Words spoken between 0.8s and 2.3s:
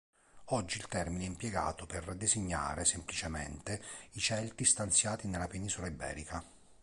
termine è impiegato per